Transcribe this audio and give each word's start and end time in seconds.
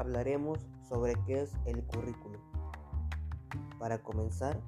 hablaremos 0.00 0.58
sobre 0.88 1.12
qué 1.26 1.42
es 1.42 1.52
el 1.66 1.84
currículum. 1.84 2.40
Para 3.78 4.02
comenzar, 4.02 4.58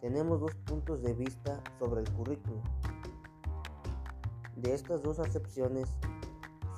tenemos 0.00 0.40
dos 0.40 0.54
puntos 0.64 1.02
de 1.02 1.12
vista 1.12 1.62
sobre 1.78 2.00
el 2.00 2.10
currículum. 2.12 2.62
De 4.56 4.72
estas 4.72 5.02
dos 5.02 5.18
acepciones 5.18 5.90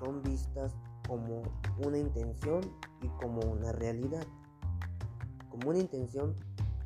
son 0.00 0.22
vistas 0.22 0.74
como 1.06 1.42
una 1.84 1.98
intención 1.98 2.60
y 3.00 3.08
como 3.20 3.40
una 3.42 3.70
realidad. 3.72 4.26
Como 5.48 5.70
una 5.70 5.78
intención 5.78 6.34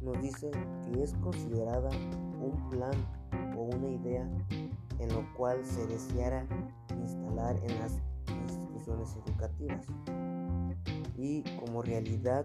nos 0.03 0.21
dice 0.21 0.50
que 0.85 1.03
es 1.03 1.14
considerada 1.14 1.89
un 2.40 2.68
plan 2.71 2.93
o 3.57 3.63
una 3.63 3.89
idea 3.89 4.29
en 4.99 5.09
lo 5.14 5.25
cual 5.35 5.64
se 5.64 5.86
deseara 5.86 6.46
instalar 6.90 7.57
en 7.64 7.79
las 7.79 7.99
instituciones 8.29 9.17
educativas. 9.27 9.86
Y 11.16 11.43
como 11.58 11.82
realidad 11.82 12.44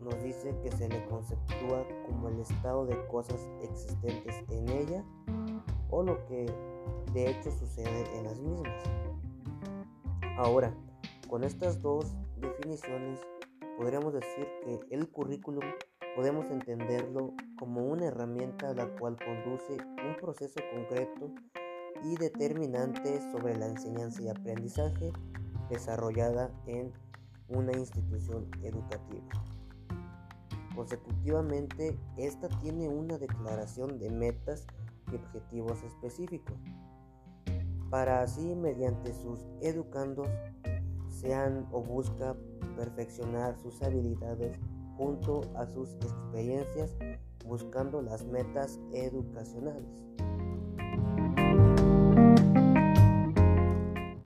nos 0.00 0.22
dice 0.22 0.54
que 0.62 0.70
se 0.72 0.88
le 0.88 1.04
conceptúa 1.06 1.86
como 2.06 2.28
el 2.28 2.40
estado 2.40 2.86
de 2.86 2.96
cosas 3.08 3.40
existentes 3.62 4.34
en 4.50 4.68
ella 4.68 5.04
o 5.90 6.02
lo 6.02 6.24
que 6.26 6.46
de 7.12 7.30
hecho 7.30 7.50
sucede 7.50 8.04
en 8.16 8.24
las 8.24 8.38
mismas. 8.38 8.84
Ahora, 10.36 10.72
con 11.28 11.44
estas 11.44 11.82
dos 11.82 12.14
definiciones 12.40 13.20
podríamos 13.76 14.12
decir 14.12 14.46
que 14.64 14.80
el 14.94 15.08
currículum 15.10 15.64
podemos 16.14 16.50
entenderlo 16.50 17.32
como 17.58 17.84
una 17.84 18.06
herramienta 18.06 18.72
la 18.74 18.86
cual 18.96 19.16
conduce 19.16 19.76
un 20.06 20.16
proceso 20.16 20.60
concreto 20.72 21.30
y 22.04 22.16
determinante 22.16 23.20
sobre 23.32 23.56
la 23.56 23.66
enseñanza 23.66 24.22
y 24.22 24.28
aprendizaje 24.28 25.12
desarrollada 25.68 26.50
en 26.66 26.92
una 27.48 27.72
institución 27.72 28.50
educativa. 28.62 29.26
Consecutivamente, 30.74 31.98
esta 32.16 32.48
tiene 32.60 32.88
una 32.88 33.18
declaración 33.18 33.98
de 33.98 34.10
metas 34.10 34.66
y 35.10 35.16
objetivos 35.16 35.82
específicos, 35.82 36.56
para 37.90 38.22
así 38.22 38.54
mediante 38.54 39.12
sus 39.14 39.40
educandos 39.60 40.28
sean 41.08 41.66
o 41.72 41.82
busca 41.82 42.36
perfeccionar 42.76 43.58
sus 43.58 43.82
habilidades 43.82 44.58
junto 44.96 45.40
a 45.56 45.66
sus 45.66 45.94
experiencias 45.94 46.94
buscando 47.46 48.02
las 48.02 48.24
metas 48.26 48.78
educacionales. 48.92 50.04